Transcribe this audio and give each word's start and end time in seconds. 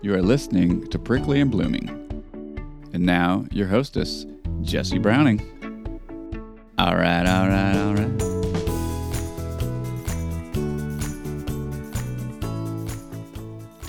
You 0.00 0.14
are 0.14 0.22
listening 0.22 0.86
to 0.90 0.98
Prickly 0.98 1.40
and 1.40 1.50
Blooming. 1.50 1.88
And 2.92 3.04
now, 3.04 3.46
your 3.50 3.66
hostess, 3.66 4.26
Jesse 4.62 4.98
Browning. 4.98 5.40
All 6.78 6.94
right, 6.94 7.26
all 7.26 7.48
right, 7.48 7.76
all 7.76 7.94
right. 7.94 8.22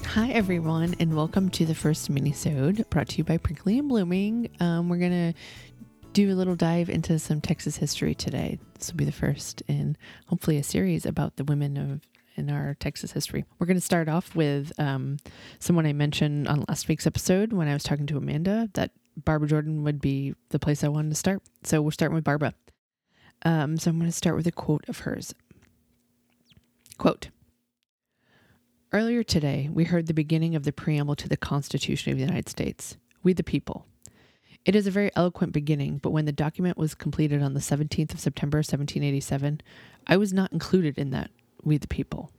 Hi, 0.07 0.31
everyone, 0.31 0.95
and 0.99 1.15
welcome 1.15 1.49
to 1.49 1.63
the 1.67 1.75
first 1.75 2.09
mini-sode 2.09 2.89
brought 2.89 3.09
to 3.09 3.19
you 3.19 3.23
by 3.23 3.37
Prickly 3.37 3.77
and 3.77 3.87
Blooming. 3.87 4.49
Um, 4.59 4.89
we're 4.89 4.97
going 4.97 5.11
to 5.11 5.39
do 6.13 6.33
a 6.33 6.35
little 6.35 6.55
dive 6.55 6.89
into 6.89 7.19
some 7.19 7.39
Texas 7.39 7.77
history 7.77 8.15
today. 8.15 8.57
This 8.73 8.91
will 8.91 8.97
be 8.97 9.05
the 9.05 9.11
first 9.11 9.61
in 9.67 9.95
hopefully 10.25 10.57
a 10.57 10.63
series 10.63 11.05
about 11.05 11.35
the 11.35 11.43
women 11.43 11.77
of 11.77 12.01
in 12.39 12.49
our 12.49 12.75
Texas 12.79 13.11
history. 13.11 13.45
We're 13.59 13.67
going 13.67 13.77
to 13.77 13.81
start 13.81 14.09
off 14.09 14.35
with 14.35 14.71
um, 14.79 15.17
someone 15.59 15.85
I 15.85 15.93
mentioned 15.93 16.47
on 16.47 16.65
last 16.67 16.87
week's 16.87 17.05
episode 17.05 17.53
when 17.53 17.67
I 17.67 17.73
was 17.73 17.83
talking 17.83 18.07
to 18.07 18.17
Amanda 18.17 18.69
that 18.73 18.91
Barbara 19.17 19.49
Jordan 19.49 19.83
would 19.83 20.01
be 20.01 20.33
the 20.49 20.59
place 20.59 20.83
I 20.83 20.87
wanted 20.87 21.09
to 21.09 21.15
start. 21.15 21.43
So 21.63 21.81
we're 21.81 21.91
starting 21.91 22.15
with 22.15 22.23
Barbara. 22.23 22.53
Um, 23.43 23.77
so 23.77 23.91
I'm 23.91 23.99
going 23.99 24.09
to 24.09 24.15
start 24.15 24.35
with 24.35 24.47
a 24.47 24.51
quote 24.51 24.87
of 24.87 24.99
hers. 24.99 25.35
Quote 26.97 27.29
Earlier 28.91 29.21
today, 29.21 29.69
we 29.71 29.83
heard 29.83 30.07
the 30.07 30.13
beginning 30.13 30.55
of 30.55 30.63
the 30.63 30.73
preamble 30.73 31.15
to 31.17 31.29
the 31.29 31.37
Constitution 31.37 32.11
of 32.11 32.17
the 32.17 32.25
United 32.25 32.49
States. 32.49 32.97
We 33.21 33.33
the 33.33 33.43
people. 33.43 33.85
It 34.65 34.75
is 34.75 34.87
a 34.87 34.91
very 34.91 35.11
eloquent 35.15 35.53
beginning, 35.53 35.99
but 35.99 36.09
when 36.09 36.25
the 36.25 36.31
document 36.31 36.77
was 36.77 36.95
completed 36.95 37.41
on 37.41 37.53
the 37.53 37.59
17th 37.59 38.13
of 38.13 38.19
September 38.19 38.57
1787, 38.57 39.61
I 40.07 40.17
was 40.17 40.33
not 40.33 40.51
included 40.51 40.97
in 40.97 41.11
that 41.11 41.31
we 41.63 41.77
the 41.77 41.87
people. 41.87 42.31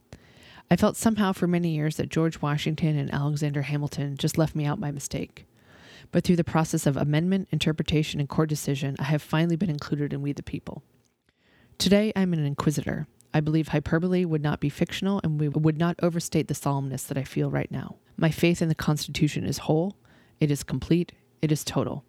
I 0.70 0.76
felt 0.76 0.96
somehow 0.96 1.32
for 1.32 1.46
many 1.46 1.70
years 1.70 1.96
that 1.96 2.10
George 2.10 2.40
Washington 2.40 2.96
and 2.96 3.12
Alexander 3.12 3.62
Hamilton 3.62 4.16
just 4.16 4.38
left 4.38 4.54
me 4.54 4.64
out 4.64 4.80
by 4.80 4.90
mistake. 4.90 5.46
But 6.12 6.24
through 6.24 6.36
the 6.36 6.44
process 6.44 6.86
of 6.86 6.96
amendment, 6.96 7.48
interpretation, 7.50 8.20
and 8.20 8.28
court 8.28 8.48
decision, 8.48 8.96
I 8.98 9.04
have 9.04 9.22
finally 9.22 9.56
been 9.56 9.70
included 9.70 10.12
in 10.12 10.22
We 10.22 10.32
the 10.32 10.42
People. 10.42 10.82
Today, 11.78 12.12
I'm 12.14 12.32
an 12.32 12.44
inquisitor. 12.44 13.06
I 13.32 13.40
believe 13.40 13.68
hyperbole 13.68 14.24
would 14.24 14.42
not 14.42 14.60
be 14.60 14.68
fictional 14.68 15.20
and 15.22 15.40
we 15.40 15.48
would 15.48 15.78
not 15.78 15.96
overstate 16.02 16.48
the 16.48 16.54
solemnness 16.54 17.06
that 17.06 17.18
I 17.18 17.24
feel 17.24 17.50
right 17.50 17.70
now. 17.70 17.96
My 18.16 18.30
faith 18.30 18.60
in 18.60 18.68
the 18.68 18.74
Constitution 18.74 19.44
is 19.44 19.58
whole, 19.58 19.96
it 20.40 20.50
is 20.50 20.62
complete, 20.62 21.12
it 21.40 21.50
is 21.50 21.64
total. 21.64 22.04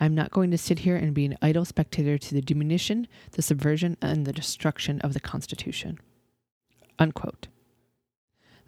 I'm 0.00 0.14
not 0.14 0.30
going 0.30 0.50
to 0.52 0.58
sit 0.58 0.80
here 0.80 0.96
and 0.96 1.12
be 1.12 1.26
an 1.26 1.36
idle 1.42 1.64
spectator 1.64 2.16
to 2.16 2.34
the 2.34 2.40
diminution, 2.40 3.06
the 3.32 3.42
subversion, 3.42 3.98
and 4.00 4.26
the 4.26 4.32
destruction 4.32 5.00
of 5.00 5.12
the 5.12 5.20
Constitution. 5.20 5.98
Unquote. 7.00 7.48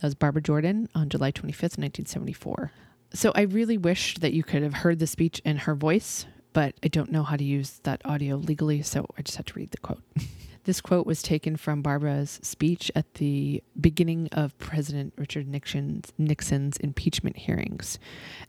That 0.01 0.09
was 0.09 0.15
Barbara 0.17 0.43
Jordan 0.43 0.89
on 0.97 1.11
July 1.11 1.31
25th, 1.31 1.79
1974. 1.79 2.73
So 3.15 3.31
I 3.35 3.43
really 3.43 3.77
wish 3.77 4.17
that 4.17 4.33
you 4.33 4.43
could 4.43 4.63
have 4.63 4.75
heard 4.75 4.99
the 4.99 5.07
speech 5.07 5.41
in 5.45 5.59
her 5.59 5.75
voice, 5.75 6.27
but 6.55 6.75
I 6.83 6.89
don't 6.89 7.13
know 7.13 7.23
how 7.23 7.37
to 7.37 7.45
use 7.45 7.81
that 7.85 8.01
audio 8.05 8.37
legally, 8.37 8.83
so 8.83 9.07
I 9.19 9.23
just 9.23 9.37
had 9.37 9.47
to 9.47 9.55
read 9.55 9.71
the 9.71 9.79
quote. 9.79 10.03
this 10.65 10.81
quote 10.81 11.07
was 11.07 11.23
taken 11.23 11.57
from 11.57 11.83
Barbara's 11.83 12.41
speech 12.43 12.91
at 12.95 13.15
the 13.15 13.63
beginning 13.79 14.29
of 14.33 14.57
President 14.59 15.13
Richard 15.19 15.47
Nixon's, 15.47 16.13
Nixon's 16.17 16.79
impeachment 16.79 17.37
hearings. 17.37 17.99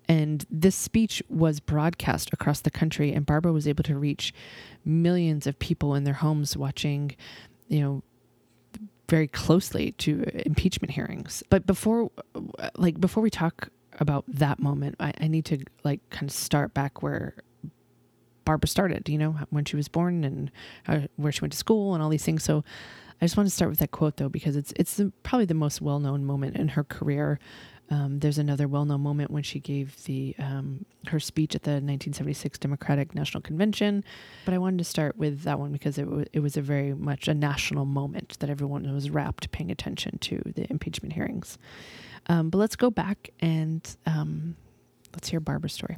And 0.08 0.45
this 0.50 0.76
speech 0.76 1.22
was 1.30 1.59
broadcast 1.59 2.30
across 2.31 2.61
the 2.61 2.72
country, 2.72 3.11
and 3.11 3.26
Barbara 3.26 3.52
was 3.52 3.67
able 3.67 3.84
to 3.84 3.98
reach 3.98 4.34
millions 4.86 5.45
of 5.45 5.59
people 5.59 5.94
in 5.94 6.06
their 6.06 6.14
homes 6.14 6.56
watching, 6.56 7.16
you 7.67 7.81
know, 7.81 8.04
very 9.14 9.28
closely 9.28 9.92
to 9.92 10.23
impeachment 10.44 10.89
hearings. 10.89 11.44
But 11.52 11.67
before, 11.67 12.09
like 12.75 13.00
before 13.00 13.22
we 13.22 13.30
talk 13.30 13.70
about 14.00 14.25
that 14.28 14.59
moment, 14.59 14.95
I, 15.00 15.14
I 15.22 15.28
need 15.28 15.45
to 15.45 15.59
like 15.83 16.00
kind 16.09 16.28
of 16.28 16.36
start 16.36 16.73
back 16.73 17.03
where 17.03 17.36
Barbara 18.44 18.67
started. 18.67 19.08
You 19.08 19.20
know, 19.20 19.36
when 19.52 19.65
she 19.65 19.76
was 19.76 19.88
born 19.88 20.23
and 20.23 20.49
how, 20.86 21.04
where 21.17 21.32
she 21.32 21.42
went 21.42 21.52
to 21.52 21.60
school 21.60 21.93
and 21.93 22.02
all 22.02 22.10
these 22.10 22.26
things. 22.26 22.43
So 22.43 22.64
I 23.21 23.26
just 23.26 23.38
want 23.38 23.48
to 23.48 23.54
start 23.54 23.70
with 23.70 23.77
that 23.82 23.92
quote 23.92 24.17
though 24.17 24.30
because 24.30 24.55
it's 24.55 24.73
it's 24.77 24.95
the, 24.95 25.14
probably 25.21 25.45
the 25.45 25.54
most 25.54 25.80
well 25.80 25.99
known 25.99 26.26
moment 26.26 26.55
in 26.55 26.70
her 26.70 26.83
career. 26.83 27.38
Um, 27.89 28.20
there's 28.20 28.38
another 28.38 28.67
well-known 28.67 29.02
moment 29.02 29.30
when 29.30 29.44
she 29.44 29.60
gave 29.60 30.04
the 30.05 30.36
um, 30.39 30.86
her 31.08 31.20
speech 31.20 31.54
at 31.54 31.64
the 31.64 31.71
1976 31.71 32.58
Democratic 32.58 33.14
National 33.14 33.42
Convention, 33.42 34.04
but 34.45 34.54
I 34.54 34.58
wanted 34.58 34.77
to 34.77 34.83
start 34.83 35.17
with 35.17 35.44
that 35.44 35.60
one 35.60 35.71
because 35.71 35.98
it 35.98 36.08
was 36.08 36.26
it 36.33 36.39
was 36.39 36.58
a 36.58 36.61
very 36.61 36.94
much 36.94 37.27
a 37.27 37.33
national 37.33 37.86
moment 37.86 38.38
that 38.39 38.49
everyone 38.49 38.92
was 38.94 39.10
rapt 39.10 39.52
paying 39.52 39.70
attention 39.70 40.17
to 40.20 40.42
the 40.55 40.66
impeachment 40.71 41.14
hearings. 41.14 41.58
Um, 42.27 42.49
but 42.49 42.58
let's 42.58 42.76
go 42.76 42.89
back 42.89 43.32
and 43.42 43.95
um, 44.05 44.55
let's 45.14 45.30
hear 45.30 45.39
Barbara's 45.39 45.73
story. 45.73 45.98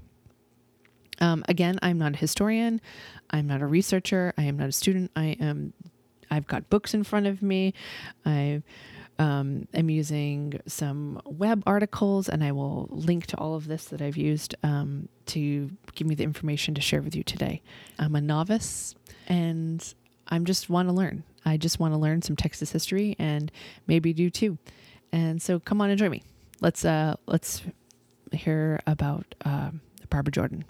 Um, 1.21 1.45
again, 1.47 1.79
I'm 1.81 1.97
not 1.97 2.15
a 2.15 2.17
historian. 2.17 2.81
I'm 3.29 3.47
not 3.47 3.61
a 3.61 3.65
researcher. 3.65 4.33
I 4.37 4.43
am 4.43 4.57
not 4.57 4.69
a 4.69 4.73
student. 4.73 5.11
I 5.15 5.37
am. 5.39 5.73
I've 6.31 6.47
got 6.47 6.69
books 6.69 6.93
in 6.93 7.03
front 7.03 7.27
of 7.27 7.41
me. 7.41 7.73
I've 8.25 8.63
um, 9.17 9.67
I'm 9.73 9.89
using 9.89 10.59
some 10.67 11.21
web 11.25 11.63
articles, 11.65 12.27
and 12.27 12.43
I 12.43 12.51
will 12.51 12.87
link 12.91 13.27
to 13.27 13.37
all 13.37 13.55
of 13.55 13.67
this 13.67 13.85
that 13.85 14.01
I've 14.01 14.17
used 14.17 14.55
um, 14.63 15.07
to 15.27 15.71
give 15.93 16.05
me 16.05 16.15
the 16.15 16.23
information 16.23 16.75
to 16.75 16.81
share 16.81 17.01
with 17.01 17.15
you 17.15 17.23
today. 17.23 17.61
I'm 17.97 18.15
a 18.15 18.21
novice, 18.21 18.93
and 19.27 19.93
I'm 20.27 20.45
just 20.45 20.69
want 20.69 20.89
to 20.89 20.93
learn. 20.93 21.23
I 21.45 21.57
just 21.57 21.79
want 21.79 21.93
to 21.93 21.97
learn 21.97 22.21
some 22.23 22.35
Texas 22.35 22.71
history, 22.71 23.15
and 23.17 23.51
maybe 23.87 24.11
do 24.11 24.29
too. 24.29 24.57
And 25.11 25.41
so, 25.41 25.59
come 25.59 25.79
on 25.79 25.89
and 25.89 25.97
join 25.97 26.11
me. 26.11 26.23
Let's 26.59 26.83
uh, 26.83 27.15
let's 27.25 27.61
hear 28.33 28.81
about 28.85 29.33
uh, 29.45 29.71
Barbara 30.09 30.31
Jordan. 30.31 30.65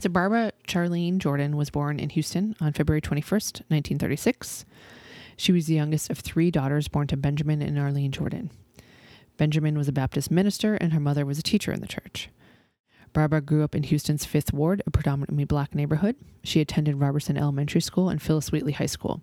So, 0.00 0.08
Barbara 0.08 0.50
Charlene 0.66 1.18
Jordan 1.18 1.56
was 1.56 1.70
born 1.70 2.00
in 2.00 2.10
Houston 2.10 2.56
on 2.60 2.72
February 2.72 3.00
21st, 3.00 3.62
1936. 3.68 4.64
She 5.36 5.52
was 5.52 5.66
the 5.66 5.74
youngest 5.74 6.10
of 6.10 6.18
three 6.18 6.50
daughters 6.50 6.88
born 6.88 7.06
to 7.08 7.16
Benjamin 7.16 7.62
and 7.62 7.78
Arlene 7.78 8.12
Jordan. 8.12 8.50
Benjamin 9.36 9.76
was 9.76 9.88
a 9.88 9.92
Baptist 9.92 10.30
minister, 10.30 10.74
and 10.74 10.92
her 10.92 11.00
mother 11.00 11.26
was 11.26 11.38
a 11.38 11.42
teacher 11.42 11.72
in 11.72 11.80
the 11.80 11.86
church. 11.86 12.28
Barbara 13.12 13.40
grew 13.40 13.62
up 13.62 13.74
in 13.74 13.84
Houston's 13.84 14.24
Fifth 14.24 14.52
Ward, 14.52 14.82
a 14.86 14.90
predominantly 14.90 15.44
black 15.44 15.74
neighborhood. 15.74 16.16
She 16.42 16.60
attended 16.60 16.96
Robertson 16.96 17.36
Elementary 17.36 17.80
School 17.80 18.08
and 18.08 18.20
Phillis 18.20 18.50
Wheatley 18.50 18.72
High 18.72 18.86
School. 18.86 19.22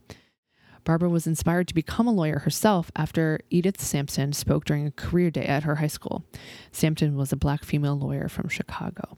Barbara 0.83 1.09
was 1.09 1.27
inspired 1.27 1.67
to 1.67 1.75
become 1.75 2.07
a 2.07 2.13
lawyer 2.13 2.39
herself 2.39 2.89
after 2.95 3.39
Edith 3.49 3.79
Sampson 3.79 4.33
spoke 4.33 4.66
during 4.66 4.88
a 4.88 4.91
career 4.91 5.29
day 5.29 5.45
at 5.45 5.63
her 5.63 5.75
high 5.75 5.88
school. 5.88 6.25
Sampson 6.72 7.16
was 7.16 7.31
a 7.31 7.38
black 7.38 7.63
female 7.63 7.95
lawyer 7.95 8.28
from 8.28 8.49
Chicago. 8.49 9.17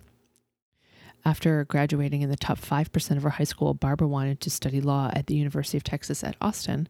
After 1.26 1.64
graduating 1.64 2.22
in 2.22 2.30
the 2.30 2.36
top 2.36 2.60
5% 2.60 3.18
of 3.18 3.24
her 3.24 3.30
high 3.30 3.46
school, 3.46 3.74
Barbara 3.74 4.08
wanted 4.08 4.42
to 4.42 4.50
study 4.50 4.82
law 4.82 5.10
at 5.14 5.28
the 5.28 5.36
University 5.36 5.78
of 5.78 5.84
Texas 5.84 6.24
at 6.24 6.36
Austin. 6.42 6.88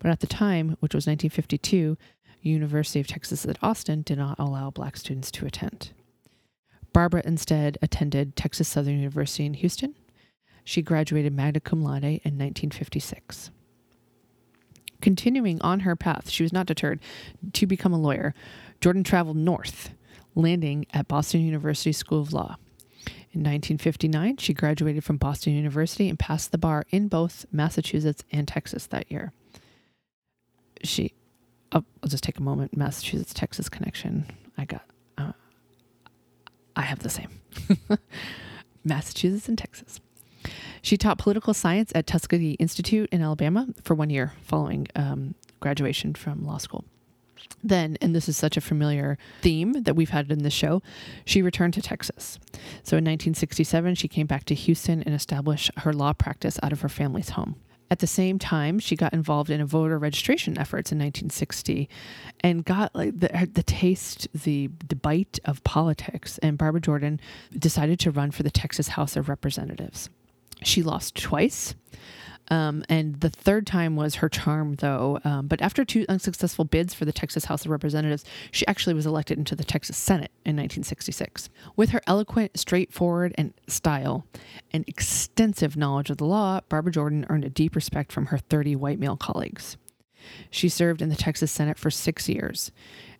But 0.00 0.10
at 0.10 0.20
the 0.20 0.26
time, 0.26 0.76
which 0.80 0.94
was 0.94 1.06
1952, 1.06 1.96
University 2.42 3.00
of 3.00 3.06
Texas 3.06 3.46
at 3.46 3.58
Austin 3.62 4.02
did 4.02 4.18
not 4.18 4.38
allow 4.38 4.70
black 4.70 4.96
students 4.96 5.30
to 5.32 5.46
attend. 5.46 5.92
Barbara 6.92 7.22
instead 7.24 7.78
attended 7.82 8.36
Texas 8.36 8.68
Southern 8.68 8.98
University 8.98 9.44
in 9.44 9.54
Houston. 9.54 9.94
She 10.64 10.82
graduated 10.82 11.32
magna 11.32 11.60
cum 11.60 11.82
laude 11.82 12.04
in 12.04 12.38
1956. 12.38 13.50
Continuing 15.00 15.60
on 15.60 15.80
her 15.80 15.94
path, 15.94 16.30
she 16.30 16.42
was 16.42 16.52
not 16.52 16.66
deterred 16.66 17.00
to 17.52 17.66
become 17.66 17.92
a 17.92 17.98
lawyer. 17.98 18.34
Jordan 18.80 19.04
traveled 19.04 19.36
north, 19.36 19.90
landing 20.34 20.86
at 20.92 21.06
Boston 21.06 21.42
University 21.42 21.92
School 21.92 22.20
of 22.20 22.32
Law. 22.32 22.56
In 23.36 23.42
1959, 23.42 24.38
she 24.38 24.54
graduated 24.54 25.04
from 25.04 25.18
Boston 25.18 25.52
University 25.52 26.08
and 26.08 26.18
passed 26.18 26.52
the 26.52 26.58
bar 26.58 26.86
in 26.88 27.08
both 27.08 27.44
Massachusetts 27.52 28.24
and 28.32 28.48
Texas 28.48 28.86
that 28.86 29.12
year. 29.12 29.34
She, 30.82 31.12
oh, 31.70 31.84
I'll 32.02 32.08
just 32.08 32.24
take 32.24 32.38
a 32.38 32.42
moment. 32.42 32.74
Massachusetts 32.74 33.34
Texas 33.34 33.68
connection. 33.68 34.24
I 34.56 34.64
got, 34.64 34.86
uh, 35.18 35.32
I 36.76 36.80
have 36.80 37.00
the 37.00 37.10
same. 37.10 37.28
Massachusetts 38.84 39.50
and 39.50 39.58
Texas. 39.58 40.00
She 40.80 40.96
taught 40.96 41.18
political 41.18 41.52
science 41.52 41.92
at 41.94 42.06
Tuskegee 42.06 42.52
Institute 42.52 43.10
in 43.12 43.20
Alabama 43.20 43.66
for 43.82 43.94
one 43.94 44.08
year 44.08 44.32
following 44.40 44.86
um, 44.96 45.34
graduation 45.60 46.14
from 46.14 46.46
law 46.46 46.56
school. 46.56 46.86
Then, 47.62 47.96
and 48.00 48.14
this 48.14 48.28
is 48.28 48.36
such 48.36 48.56
a 48.56 48.60
familiar 48.60 49.18
theme 49.40 49.72
that 49.82 49.96
we've 49.96 50.10
had 50.10 50.30
in 50.30 50.42
the 50.42 50.50
show, 50.50 50.82
she 51.24 51.42
returned 51.42 51.74
to 51.74 51.82
Texas. 51.82 52.38
So 52.82 52.96
in 52.96 53.04
1967, 53.04 53.94
she 53.96 54.08
came 54.08 54.26
back 54.26 54.44
to 54.44 54.54
Houston 54.54 55.02
and 55.02 55.14
established 55.14 55.70
her 55.78 55.92
law 55.92 56.12
practice 56.12 56.58
out 56.62 56.72
of 56.72 56.82
her 56.82 56.88
family's 56.88 57.30
home. 57.30 57.56
At 57.90 58.00
the 58.00 58.06
same 58.06 58.38
time, 58.38 58.78
she 58.80 58.96
got 58.96 59.12
involved 59.12 59.48
in 59.48 59.60
a 59.60 59.66
voter 59.66 59.98
registration 59.98 60.58
efforts 60.58 60.90
in 60.90 60.98
1960 60.98 61.88
and 62.40 62.64
got 62.64 62.94
like 62.94 63.18
the, 63.18 63.48
the 63.52 63.62
taste, 63.62 64.26
the, 64.34 64.70
the 64.88 64.96
bite 64.96 65.38
of 65.44 65.62
politics. 65.62 66.38
And 66.38 66.58
Barbara 66.58 66.80
Jordan 66.80 67.20
decided 67.56 68.00
to 68.00 68.10
run 68.10 68.32
for 68.32 68.42
the 68.42 68.50
Texas 68.50 68.88
House 68.88 69.16
of 69.16 69.28
Representatives. 69.28 70.10
She 70.62 70.82
lost 70.82 71.14
twice. 71.14 71.74
Um, 72.48 72.84
and 72.88 73.20
the 73.20 73.30
third 73.30 73.66
time 73.66 73.96
was 73.96 74.16
her 74.16 74.28
charm, 74.28 74.74
though. 74.74 75.18
Um, 75.24 75.46
but 75.46 75.60
after 75.60 75.84
two 75.84 76.04
unsuccessful 76.08 76.64
bids 76.64 76.94
for 76.94 77.04
the 77.04 77.12
Texas 77.12 77.46
House 77.46 77.64
of 77.64 77.70
Representatives, 77.70 78.24
she 78.50 78.66
actually 78.66 78.94
was 78.94 79.06
elected 79.06 79.38
into 79.38 79.56
the 79.56 79.64
Texas 79.64 79.96
Senate 79.96 80.30
in 80.44 80.56
1966. 80.56 81.48
With 81.76 81.90
her 81.90 82.00
eloquent, 82.06 82.58
straightforward 82.58 83.34
and 83.36 83.52
style 83.66 84.26
and 84.72 84.88
extensive 84.88 85.76
knowledge 85.76 86.10
of 86.10 86.18
the 86.18 86.26
law, 86.26 86.60
Barbara 86.68 86.92
Jordan 86.92 87.26
earned 87.28 87.44
a 87.44 87.50
deep 87.50 87.74
respect 87.74 88.12
from 88.12 88.26
her 88.26 88.38
30 88.38 88.76
white 88.76 88.98
male 88.98 89.16
colleagues. 89.16 89.76
She 90.50 90.68
served 90.68 91.02
in 91.02 91.08
the 91.08 91.16
Texas 91.16 91.52
Senate 91.52 91.78
for 91.78 91.90
six 91.90 92.28
years. 92.28 92.72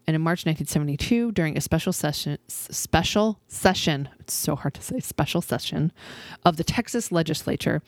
And 0.07 0.15
in 0.15 0.23
March 0.23 0.47
1972, 0.47 1.33
during 1.33 1.57
a 1.57 1.61
special 1.61 1.93
session, 1.93 2.39
special 2.49 3.41
session, 3.49 4.09
it's 4.21 4.35
so 4.35 4.55
hard 4.55 4.75
to 4.75 4.83
say, 4.83 5.01
special 5.01 5.43
session 5.43 5.93
of 6.45 6.57
the 6.57 6.65
Texas 6.65 7.11
legislature, 7.11 7.83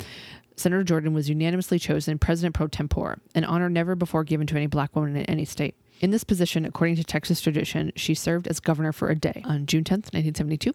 Senator 0.59 0.83
Jordan 0.83 1.15
was 1.15 1.29
unanimously 1.29 1.79
chosen 1.79 2.19
president 2.19 2.55
pro 2.55 2.67
tempore, 2.67 3.19
an 3.35 3.45
honor 3.45 3.71
never 3.71 3.95
before 3.95 4.25
given 4.25 4.47
to 4.49 4.57
any 4.57 4.67
black 4.67 4.95
woman 4.97 5.17
in 5.17 5.25
any 5.27 5.45
state. 5.45 5.75
In 6.01 6.11
this 6.11 6.25
position, 6.25 6.65
according 6.65 6.97
to 6.97 7.05
Texas 7.05 7.41
tradition, 7.41 7.93
she 7.97 8.15
served 8.15 8.47
as 8.49 8.61
governor 8.61 8.93
for 8.93 9.09
a 9.09 9.15
day 9.15 9.43
on 9.45 9.67
June 9.67 9.85
10th, 9.85 10.13
1972. 10.13 10.75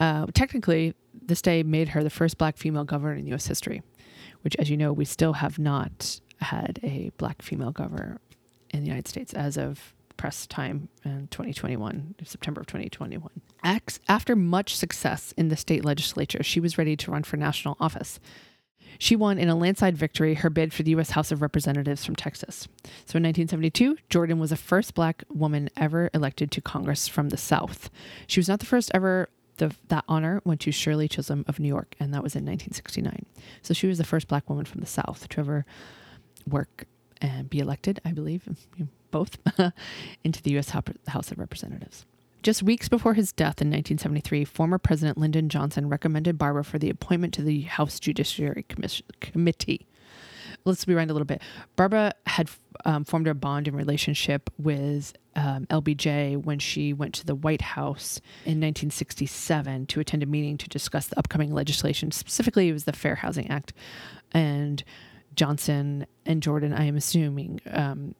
Uh, 0.00 0.26
technically, 0.34 0.94
this 1.14 1.42
day 1.42 1.62
made 1.62 1.88
her 1.88 2.02
the 2.02 2.10
first 2.10 2.38
black 2.38 2.56
female 2.56 2.84
governor 2.84 3.14
in 3.14 3.26
U.S. 3.28 3.46
history, 3.46 3.82
which, 4.42 4.56
as 4.56 4.70
you 4.70 4.76
know, 4.76 4.92
we 4.92 5.04
still 5.04 5.34
have 5.34 5.58
not 5.58 6.20
had 6.40 6.80
a 6.82 7.12
black 7.18 7.42
female 7.42 7.70
governor 7.70 8.20
in 8.70 8.80
the 8.80 8.86
United 8.86 9.08
States 9.08 9.32
as 9.32 9.56
of 9.56 9.94
press 10.16 10.46
time 10.46 10.88
in 11.04 11.28
2021, 11.30 12.14
September 12.24 12.60
of 12.60 12.66
2021. 12.66 13.30
After 14.08 14.36
much 14.36 14.76
success 14.76 15.32
in 15.36 15.48
the 15.48 15.56
state 15.56 15.84
legislature, 15.84 16.42
she 16.42 16.60
was 16.60 16.78
ready 16.78 16.96
to 16.96 17.10
run 17.10 17.22
for 17.22 17.36
national 17.36 17.76
office. 17.80 18.18
She 18.98 19.16
won 19.16 19.38
in 19.38 19.48
a 19.48 19.56
landslide 19.56 19.96
victory 19.96 20.34
her 20.34 20.50
bid 20.50 20.72
for 20.72 20.82
the 20.82 20.92
U.S. 20.92 21.10
House 21.10 21.32
of 21.32 21.42
Representatives 21.42 22.04
from 22.04 22.16
Texas. 22.16 22.68
So 23.06 23.16
in 23.16 23.24
1972, 23.24 23.98
Jordan 24.08 24.38
was 24.38 24.50
the 24.50 24.56
first 24.56 24.94
black 24.94 25.24
woman 25.28 25.70
ever 25.76 26.10
elected 26.14 26.50
to 26.52 26.60
Congress 26.60 27.08
from 27.08 27.30
the 27.30 27.36
South. 27.36 27.90
She 28.26 28.40
was 28.40 28.48
not 28.48 28.60
the 28.60 28.66
first 28.66 28.90
ever. 28.94 29.28
The, 29.58 29.74
that 29.88 30.04
honor 30.08 30.40
went 30.44 30.60
to 30.62 30.72
Shirley 30.72 31.08
Chisholm 31.08 31.44
of 31.46 31.60
New 31.60 31.68
York, 31.68 31.94
and 32.00 32.12
that 32.14 32.22
was 32.22 32.34
in 32.34 32.44
1969. 32.44 33.26
So 33.60 33.74
she 33.74 33.86
was 33.86 33.98
the 33.98 34.04
first 34.04 34.26
black 34.26 34.48
woman 34.48 34.64
from 34.64 34.80
the 34.80 34.86
South 34.86 35.28
to 35.28 35.40
ever 35.40 35.66
work 36.48 36.86
and 37.20 37.50
be 37.50 37.58
elected, 37.58 38.00
I 38.04 38.12
believe, 38.12 38.48
both, 39.10 39.36
into 40.24 40.42
the 40.42 40.52
U.S. 40.52 40.70
House 40.70 41.30
of 41.30 41.38
Representatives. 41.38 42.06
Just 42.42 42.62
weeks 42.64 42.88
before 42.88 43.14
his 43.14 43.32
death 43.32 43.62
in 43.62 43.68
1973, 43.68 44.44
former 44.44 44.76
President 44.76 45.16
Lyndon 45.16 45.48
Johnson 45.48 45.88
recommended 45.88 46.38
Barbara 46.38 46.64
for 46.64 46.76
the 46.76 46.90
appointment 46.90 47.32
to 47.34 47.42
the 47.42 47.62
House 47.62 48.00
Judiciary 48.00 48.66
Committee. 49.20 49.86
Let's 50.64 50.86
rewind 50.88 51.10
a 51.10 51.14
little 51.14 51.26
bit. 51.26 51.40
Barbara 51.76 52.12
had 52.26 52.50
um, 52.84 53.04
formed 53.04 53.28
a 53.28 53.34
bond 53.34 53.68
and 53.68 53.76
relationship 53.76 54.50
with 54.58 55.12
um, 55.36 55.66
LBJ 55.66 56.36
when 56.36 56.58
she 56.58 56.92
went 56.92 57.14
to 57.14 57.26
the 57.26 57.36
White 57.36 57.62
House 57.62 58.20
in 58.44 58.60
1967 58.60 59.86
to 59.86 60.00
attend 60.00 60.24
a 60.24 60.26
meeting 60.26 60.58
to 60.58 60.68
discuss 60.68 61.06
the 61.06 61.18
upcoming 61.18 61.54
legislation. 61.54 62.10
Specifically, 62.10 62.68
it 62.68 62.72
was 62.72 62.84
the 62.84 62.92
Fair 62.92 63.14
Housing 63.14 63.50
Act. 63.50 63.72
And 64.32 64.82
Johnson 65.36 66.06
and 66.26 66.42
Jordan, 66.42 66.72
I 66.72 66.86
am 66.86 66.96
assuming, 66.96 67.60
um, 67.70 68.16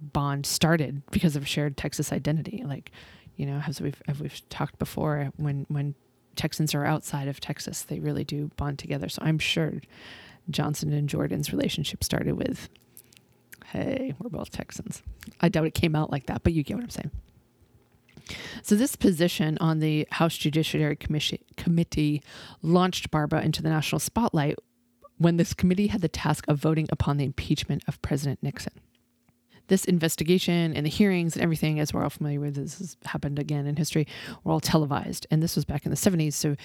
bond 0.00 0.46
started 0.46 1.02
because 1.10 1.36
of 1.36 1.46
shared 1.46 1.76
Texas 1.76 2.12
identity. 2.12 2.64
Like, 2.66 2.90
you 3.40 3.46
know, 3.46 3.62
as 3.66 3.80
we've 3.80 4.02
as 4.06 4.20
we've 4.20 4.46
talked 4.50 4.78
before, 4.78 5.32
when 5.36 5.64
when 5.68 5.94
Texans 6.36 6.74
are 6.74 6.84
outside 6.84 7.26
of 7.26 7.40
Texas, 7.40 7.82
they 7.82 7.98
really 7.98 8.22
do 8.22 8.50
bond 8.58 8.78
together. 8.78 9.08
So 9.08 9.22
I'm 9.24 9.38
sure 9.38 9.80
Johnson 10.50 10.92
and 10.92 11.08
Jordan's 11.08 11.50
relationship 11.50 12.04
started 12.04 12.34
with, 12.34 12.68
"Hey, 13.64 14.14
we're 14.18 14.28
both 14.28 14.50
Texans." 14.50 15.02
I 15.40 15.48
doubt 15.48 15.64
it 15.64 15.74
came 15.74 15.96
out 15.96 16.12
like 16.12 16.26
that, 16.26 16.42
but 16.42 16.52
you 16.52 16.62
get 16.62 16.74
what 16.74 16.84
I'm 16.84 16.90
saying. 16.90 17.10
So 18.62 18.74
this 18.74 18.94
position 18.94 19.56
on 19.58 19.78
the 19.78 20.06
House 20.10 20.36
Judiciary 20.36 20.96
Committee 21.56 22.22
launched 22.60 23.10
Barbara 23.10 23.40
into 23.40 23.62
the 23.62 23.70
national 23.70 24.00
spotlight 24.00 24.56
when 25.16 25.38
this 25.38 25.54
committee 25.54 25.86
had 25.86 26.02
the 26.02 26.08
task 26.08 26.44
of 26.46 26.58
voting 26.58 26.88
upon 26.92 27.16
the 27.16 27.24
impeachment 27.24 27.84
of 27.88 28.02
President 28.02 28.42
Nixon 28.42 28.74
this 29.70 29.86
investigation 29.86 30.74
and 30.74 30.84
the 30.84 30.90
hearings 30.90 31.34
and 31.34 31.42
everything, 31.42 31.80
as 31.80 31.94
we're 31.94 32.02
all 32.02 32.10
familiar 32.10 32.40
with, 32.40 32.56
this 32.56 32.78
has 32.78 32.96
happened 33.06 33.38
again 33.38 33.66
in 33.66 33.76
history, 33.76 34.06
were 34.44 34.52
all 34.52 34.60
televised. 34.60 35.26
And 35.30 35.42
this 35.42 35.56
was 35.56 35.64
back 35.64 35.86
in 35.86 35.90
the 35.90 35.96
70s. 35.96 36.34
So 36.34 36.56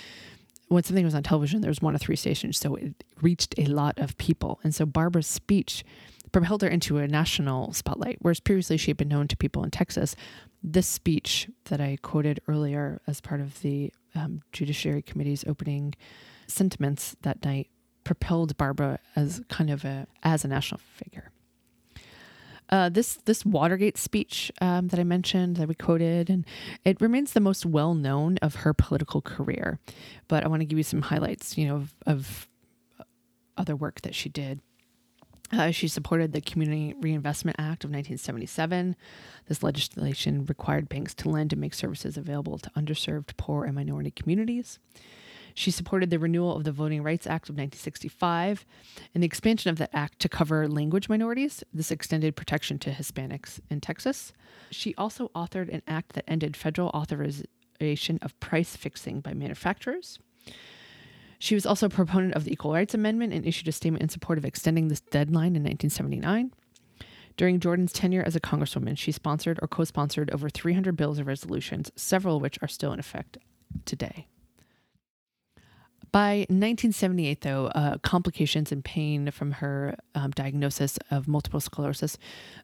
when 0.68 0.84
something 0.84 1.06
was 1.06 1.16
on 1.16 1.24
television, 1.24 1.62
there 1.62 1.70
was 1.70 1.82
one 1.82 1.96
of 1.96 2.02
three 2.02 2.16
stations. 2.16 2.58
So 2.58 2.76
it 2.76 3.04
reached 3.22 3.54
a 3.58 3.66
lot 3.66 3.98
of 4.00 4.18
people. 4.18 4.60
And 4.64 4.74
so 4.74 4.86
Barbara's 4.86 5.28
speech 5.28 5.86
propelled 6.32 6.64
her 6.64 6.68
into 6.68 6.98
a 6.98 7.08
national 7.08 7.72
spotlight, 7.74 8.18
whereas 8.22 8.40
previously 8.40 8.76
she 8.76 8.90
had 8.90 8.98
been 8.98 9.08
known 9.08 9.28
to 9.28 9.38
people 9.38 9.64
in 9.64 9.72
Texas. 9.72 10.16
This 10.64 10.88
speech 10.88 11.48
that 11.66 11.80
I 11.80 11.98
quoted 12.02 12.42
earlier 12.48 13.00
as 13.06 13.22
part 13.22 13.40
of 13.40 13.62
the 13.62 13.94
um, 14.16 14.42
Judiciary 14.52 15.04
Committee's 15.04 15.46
opening 15.48 15.94
sentiments 16.48 17.16
that 17.22 17.46
night 17.46 17.70
propelled 18.04 18.58
Barbara 18.58 19.00
as 19.16 19.42
kind 19.50 19.70
of 19.70 19.86
a 19.86 20.08
as 20.24 20.44
a 20.44 20.48
national 20.48 20.82
figure. 20.96 21.32
Uh, 22.70 22.90
this 22.90 23.16
this 23.26 23.46
Watergate 23.46 23.98
speech 23.98 24.52
um, 24.60 24.88
that 24.88 25.00
I 25.00 25.04
mentioned 25.04 25.58
that 25.58 25.68
we 25.68 25.76
quoted, 25.76 26.30
and 26.30 26.46
it 26.84 27.00
remains 27.00 27.34
the 27.34 27.40
most 27.40 27.66
well 27.66 27.94
known 27.94 28.38
of 28.42 28.56
her 28.56 28.74
political 28.74 29.22
career. 29.22 29.80
But 30.28 30.44
I 30.44 30.48
want 30.48 30.62
to 30.62 30.66
give 30.66 30.78
you 30.78 30.84
some 30.84 31.04
highlights, 31.04 31.58
you 31.58 31.68
know, 31.68 31.76
of, 31.76 31.94
of 32.06 32.50
other 33.58 33.76
work 33.76 34.02
that 34.02 34.16
she 34.16 34.30
did. 34.30 34.62
Uh, 35.52 35.70
she 35.72 35.88
supported 35.88 36.34
the 36.34 36.42
Community 36.42 36.96
Reinvestment 37.00 37.58
Act 37.60 37.84
of 37.84 37.92
1977. 37.92 38.96
This 39.48 39.62
legislation 39.62 40.46
required 40.46 40.90
banks 40.90 41.14
to 41.16 41.30
lend 41.30 41.54
and 41.54 41.62
make 41.62 41.76
services 41.76 42.18
available 42.18 42.58
to 42.58 42.70
underserved, 42.72 43.38
poor, 43.38 43.64
and 43.64 43.76
minority 43.76 44.12
communities. 44.12 44.80
She 45.58 45.72
supported 45.72 46.10
the 46.10 46.20
renewal 46.20 46.56
of 46.56 46.66
the 46.66 46.74
Voting 46.74 47.02
Rights 47.02 47.26
Act 47.26 47.48
of 47.48 47.54
1965 47.54 48.66
and 49.14 49.24
the 49.24 49.26
expansion 49.26 49.70
of 49.70 49.78
that 49.78 49.90
act 49.94 50.20
to 50.20 50.30
cover 50.30 50.68
language 50.68 51.08
minorities. 51.08 51.64
This 51.74 51.92
extended 51.92 52.36
protection 52.36 52.78
to 52.80 52.92
Hispanics 52.92 53.62
in 53.70 53.80
Texas. 53.80 54.34
She 54.70 54.94
also 54.96 55.32
authored 55.34 55.74
an 55.74 55.82
act 55.88 56.14
that 56.14 56.30
ended 56.30 56.58
federal 56.58 56.90
authorization 56.90 58.20
of 58.22 58.38
price 58.42 58.76
fixing 58.76 59.22
by 59.22 59.34
manufacturers. 59.34 60.20
She 61.40 61.56
was 61.56 61.66
also 61.66 61.86
a 61.86 61.90
proponent 61.90 62.34
of 62.34 62.44
the 62.44 62.52
Equal 62.52 62.74
Rights 62.74 62.94
Amendment 62.94 63.32
and 63.32 63.46
issued 63.46 63.70
a 63.70 63.72
statement 63.72 64.04
in 64.04 64.10
support 64.10 64.38
of 64.38 64.44
extending 64.44 64.90
this 64.90 65.02
deadline 65.02 65.56
in 65.56 65.64
1979. 65.64 66.52
During 67.38 67.62
Jordan's 67.62 67.94
tenure 67.94 68.24
as 68.24 68.36
a 68.36 68.42
congresswoman, 68.42 68.98
she 68.98 69.12
sponsored 69.14 69.60
or 69.62 69.70
co 69.70 69.86
sponsored 69.86 70.32
over 70.32 70.50
300 70.50 70.98
bills 70.98 71.20
or 71.20 71.24
resolutions, 71.24 71.92
several 71.96 72.38
of 72.38 72.42
which 72.42 72.60
are 72.62 72.68
still 72.68 72.92
in 72.92 73.00
effect 73.00 73.38
today. 73.86 74.28
By 76.12 76.40
1978, 76.50 77.42
though, 77.42 77.68
uh, 77.68 77.98
complications 78.00 78.72
and 78.72 78.84
pain 78.84 79.32
from 79.32 79.54
her 79.54 79.96
um, 80.14 80.32
diagnosis 80.32 80.98
of 81.12 81.28
multiple 81.28 81.60
sclerosis, 81.60 82.18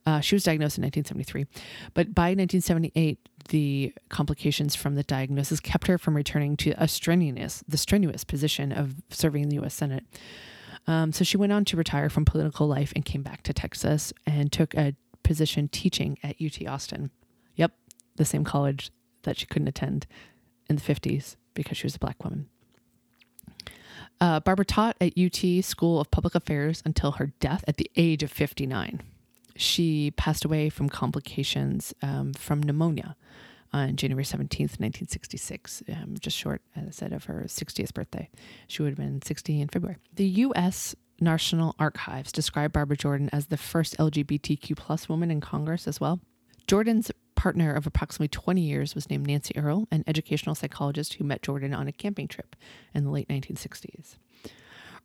uh, 0.06 0.20
she 0.20 0.36
was 0.36 0.44
diagnosed 0.44 0.78
in 0.78 0.84
1973. 0.84 1.46
But 1.94 2.14
by 2.14 2.30
1978, 2.30 3.20
the 3.50 3.94
complications 4.10 4.76
from 4.76 4.96
the 4.96 5.04
diagnosis 5.04 5.60
kept 5.60 5.88
her 5.88 5.98
from 5.98 6.16
returning 6.16 6.56
to 6.58 6.74
a 6.78 6.88
strenuous, 6.88 7.64
the 7.68 7.78
strenuous 7.78 8.24
position 8.24 8.72
of 8.72 8.96
serving 9.10 9.44
in 9.44 9.50
the 9.50 9.56
U.S. 9.56 9.74
Senate. 9.74 10.06
Um, 10.88 11.12
so 11.12 11.24
she 11.24 11.38
went 11.38 11.52
on 11.52 11.66
to 11.66 11.78
retire 11.78 12.10
from 12.10 12.26
political 12.26 12.68
life 12.68 12.92
and 12.96 13.06
came 13.06 13.22
back 13.22 13.44
to 13.44 13.54
Texas 13.54 14.14
and 14.26 14.52
took 14.52 14.74
a 14.76 14.96
position 15.24 15.68
teaching 15.68 16.18
at 16.24 16.36
UT 16.42 16.66
Austin. 16.68 17.12
Yep, 17.56 17.74
the 18.16 18.26
same 18.26 18.44
college 18.44 18.92
that 19.24 19.38
she 19.38 19.46
couldn't 19.46 19.68
attend 19.68 20.08
in 20.70 20.78
the 20.78 20.82
50s 20.82 21.36
because 21.54 21.78
she 21.78 21.86
was 21.86 21.96
a 21.96 22.00
black 22.00 22.24
woman. 22.24 22.48
Uh, 24.22 24.40
Barbara 24.40 24.66
taught 24.66 24.96
at 25.02 25.18
UT 25.18 25.66
School 25.66 26.00
of 26.00 26.12
Public 26.12 26.36
Affairs 26.36 26.84
until 26.86 27.14
her 27.14 27.34
death 27.40 27.66
at 27.68 27.78
the 27.78 27.90
age 27.98 28.22
of 28.22 28.32
59. 28.32 29.02
She 29.56 30.12
passed 30.12 30.46
away 30.46 30.70
from 30.70 30.90
complications 30.90 31.94
um, 32.04 32.34
from 32.34 32.62
pneumonia 32.62 33.16
on 33.74 33.96
January 33.96 34.24
17th, 34.24 34.80
1966, 34.80 35.84
um, 35.90 36.16
just 36.20 36.38
short, 36.38 36.62
as 36.76 36.88
I 36.88 36.92
said, 36.92 37.14
of 37.14 37.24
her 37.24 37.46
60th 37.48 37.94
birthday. 37.96 38.30
She 38.68 38.84
would 38.84 38.90
have 38.90 38.98
been 38.98 39.24
60 39.24 39.60
in 39.60 39.70
February. 39.70 39.98
The 40.14 40.26
U.S. 40.26 40.96
National 41.20 41.76
Archives 41.80 42.32
describe 42.32 42.74
Barbara 42.74 42.98
Jordan 42.98 43.30
as 43.34 43.48
the 43.48 43.58
first 43.58 43.98
LGBTQ 43.98 44.78
plus 44.78 45.10
woman 45.10 45.32
in 45.32 45.42
Congress 45.42 45.88
as 45.88 46.00
well. 46.00 46.20
Jordan's 46.68 47.12
partner 47.42 47.74
of 47.74 47.88
approximately 47.88 48.28
20 48.28 48.62
years 48.62 48.94
was 48.94 49.10
named 49.10 49.26
Nancy 49.26 49.58
Earl, 49.58 49.88
an 49.90 50.04
educational 50.06 50.54
psychologist 50.54 51.16
who 51.16 51.24
met 51.24 51.42
Jordan 51.42 51.74
on 51.74 51.88
a 51.88 51.92
camping 51.92 52.28
trip 52.28 52.56
in 52.94 53.04
the 53.04 53.10
late 53.10 53.28
1960s. 53.30 54.18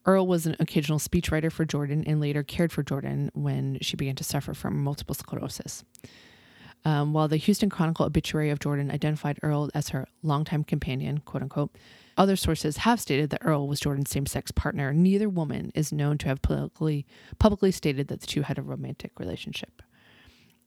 Earl 0.04 0.26
was 0.26 0.44
an 0.44 0.54
occasional 0.60 0.98
speechwriter 0.98 1.50
for 1.50 1.64
Jordan 1.64 2.04
and 2.06 2.20
later 2.20 2.42
cared 2.42 2.72
for 2.72 2.82
Jordan 2.82 3.30
when 3.32 3.78
she 3.80 3.96
began 3.96 4.16
to 4.16 4.22
suffer 4.22 4.52
from 4.52 4.84
multiple 4.84 5.14
sclerosis. 5.14 5.82
Um, 6.84 7.14
while 7.14 7.26
the 7.26 7.38
Houston 7.38 7.70
Chronicle 7.70 8.04
obituary 8.04 8.50
of 8.50 8.60
Jordan 8.60 8.90
identified 8.90 9.38
Earl 9.42 9.70
as 9.74 9.88
her 9.88 10.06
longtime 10.22 10.64
companion, 10.64 11.20
quote 11.24 11.42
unquote, 11.42 11.74
Other 12.18 12.36
sources 12.36 12.76
have 12.76 13.00
stated 13.00 13.30
that 13.30 13.46
Earl 13.46 13.66
was 13.66 13.80
Jordan's 13.80 14.10
same-sex 14.10 14.50
partner. 14.50 14.92
Neither 14.92 15.30
woman 15.30 15.72
is 15.74 15.90
known 15.90 16.18
to 16.18 16.28
have 16.28 16.42
publicly 16.42 17.06
publicly 17.38 17.72
stated 17.72 18.08
that 18.08 18.20
the 18.20 18.26
two 18.26 18.42
had 18.42 18.58
a 18.58 18.62
romantic 18.62 19.18
relationship. 19.18 19.80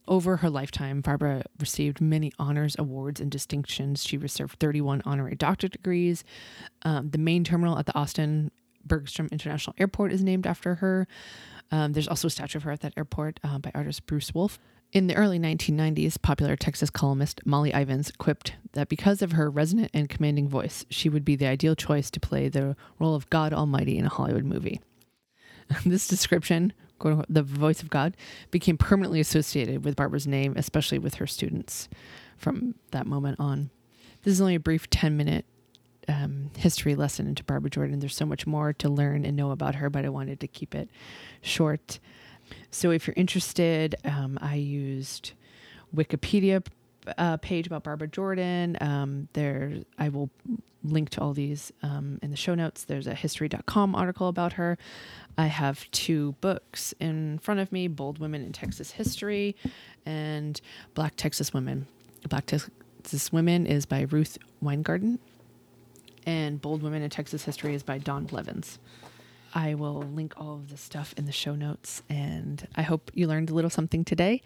Over 0.07 0.37
her 0.37 0.49
lifetime, 0.49 1.01
Barbara 1.01 1.43
received 1.59 2.01
many 2.01 2.31
honors, 2.39 2.75
awards, 2.79 3.21
and 3.21 3.29
distinctions. 3.29 4.03
She 4.03 4.17
received 4.17 4.59
31 4.59 5.03
honorary 5.05 5.35
doctorate 5.35 5.73
degrees. 5.73 6.23
Um, 6.81 7.11
the 7.11 7.19
main 7.19 7.43
terminal 7.43 7.77
at 7.77 7.85
the 7.85 7.95
Austin 7.95 8.51
Bergstrom 8.83 9.29
International 9.31 9.75
Airport 9.77 10.11
is 10.11 10.23
named 10.23 10.47
after 10.47 10.75
her. 10.75 11.07
Um, 11.71 11.93
there's 11.93 12.07
also 12.07 12.27
a 12.27 12.31
statue 12.31 12.57
of 12.57 12.63
her 12.63 12.71
at 12.71 12.81
that 12.81 12.93
airport 12.97 13.39
uh, 13.43 13.59
by 13.59 13.71
artist 13.75 14.05
Bruce 14.05 14.33
Wolfe. 14.33 14.57
In 14.91 15.05
the 15.05 15.15
early 15.15 15.37
1990s, 15.37 16.19
popular 16.19 16.55
Texas 16.55 16.89
columnist 16.89 17.45
Molly 17.45 17.71
Ivins 17.71 18.11
quipped 18.17 18.55
that 18.73 18.89
because 18.89 19.21
of 19.21 19.33
her 19.33 19.47
resonant 19.47 19.91
and 19.93 20.09
commanding 20.09 20.47
voice, 20.47 20.83
she 20.89 21.09
would 21.09 21.23
be 21.23 21.35
the 21.35 21.45
ideal 21.45 21.75
choice 21.75 22.09
to 22.09 22.19
play 22.19 22.49
the 22.49 22.75
role 22.97 23.13
of 23.13 23.29
God 23.29 23.53
Almighty 23.53 23.99
in 23.99 24.05
a 24.05 24.09
Hollywood 24.09 24.45
movie. 24.45 24.81
this 25.85 26.07
description, 26.07 26.73
quote 26.99 27.13
unquote, 27.13 27.33
the 27.33 27.43
voice 27.43 27.81
of 27.81 27.89
God, 27.89 28.15
became 28.51 28.77
permanently 28.77 29.19
associated 29.19 29.83
with 29.83 29.95
Barbara's 29.95 30.27
name, 30.27 30.53
especially 30.55 30.99
with 30.99 31.15
her 31.15 31.27
students 31.27 31.89
from 32.37 32.75
that 32.91 33.07
moment 33.07 33.39
on. 33.39 33.69
This 34.23 34.33
is 34.33 34.41
only 34.41 34.55
a 34.55 34.59
brief 34.59 34.89
10 34.89 35.15
minute 35.17 35.45
um, 36.07 36.51
history 36.57 36.95
lesson 36.95 37.27
into 37.27 37.43
Barbara 37.43 37.69
Jordan. 37.69 37.99
There's 37.99 38.15
so 38.15 38.25
much 38.25 38.47
more 38.47 38.73
to 38.73 38.89
learn 38.89 39.25
and 39.25 39.37
know 39.37 39.51
about 39.51 39.75
her, 39.75 39.89
but 39.89 40.05
I 40.05 40.09
wanted 40.09 40.39
to 40.41 40.47
keep 40.47 40.73
it 40.75 40.89
short. 41.41 41.99
So 42.71 42.91
if 42.91 43.07
you're 43.07 43.13
interested, 43.15 43.95
um, 44.03 44.37
I 44.41 44.55
used 44.55 45.33
Wikipedia 45.95 46.65
uh, 47.17 47.37
page 47.37 47.67
about 47.67 47.83
Barbara 47.83 48.07
Jordan. 48.07 48.77
Um, 48.81 49.27
there, 49.33 49.79
I 49.97 50.09
will 50.09 50.29
link 50.83 51.09
to 51.09 51.21
all 51.21 51.33
these 51.33 51.71
um, 51.83 52.19
in 52.21 52.31
the 52.31 52.37
show 52.37 52.55
notes. 52.55 52.85
There's 52.85 53.07
a 53.07 53.13
history.com 53.13 53.95
article 53.95 54.27
about 54.27 54.53
her. 54.53 54.77
I 55.37 55.47
have 55.47 55.89
two 55.91 56.35
books 56.41 56.93
in 56.99 57.39
front 57.39 57.59
of 57.59 57.71
me 57.71 57.87
Bold 57.87 58.19
Women 58.19 58.43
in 58.43 58.51
Texas 58.51 58.91
History 58.91 59.55
and 60.05 60.59
Black 60.93 61.15
Texas 61.15 61.53
Women. 61.53 61.87
Black 62.27 62.45
Texas 62.45 63.31
Women 63.31 63.65
is 63.65 63.85
by 63.85 64.05
Ruthe 64.05 64.37
Winegarten, 64.63 65.19
and 66.25 66.61
Bold 66.61 66.83
Women 66.83 67.01
in 67.01 67.09
Texas 67.09 67.45
History 67.45 67.73
is 67.73 67.83
by 67.83 67.97
Don 67.97 68.25
Blevins. 68.25 68.79
I 69.53 69.73
will 69.73 70.03
link 70.03 70.33
all 70.37 70.55
of 70.55 70.69
this 70.69 70.81
stuff 70.81 71.13
in 71.17 71.25
the 71.25 71.31
show 71.31 71.55
notes, 71.55 72.03
and 72.07 72.67
I 72.75 72.83
hope 72.83 73.09
you 73.13 73.25
learned 73.27 73.49
a 73.49 73.53
little 73.53 73.69
something 73.69 74.05
today 74.05 74.41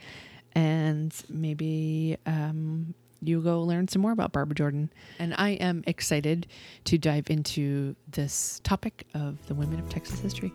and 0.56 1.14
maybe 1.30 2.18
um, 2.26 2.94
you 3.22 3.42
go 3.42 3.62
learn 3.62 3.88
some 3.88 4.02
more 4.02 4.12
about 4.12 4.32
Barbara 4.32 4.56
Jordan. 4.56 4.92
And 5.20 5.34
I 5.38 5.52
am 5.52 5.84
excited 5.88 6.48
to 6.86 6.98
dive 6.98 7.30
into 7.30 7.96
this 8.12 8.60
topic 8.64 9.08
of 9.14 9.46
the 9.48 9.56
women 9.56 9.80
of 9.80 9.90
Texas 9.90 10.20
history. 10.20 10.52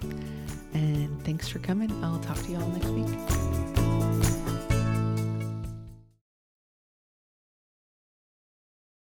And 0.74 1.24
thanks 1.24 1.48
for 1.48 1.58
coming. 1.58 1.92
I'll 2.04 2.20
talk 2.20 2.36
to 2.36 2.50
you 2.50 2.58
all 2.58 2.68
next 2.68 2.88
week. 2.88 3.77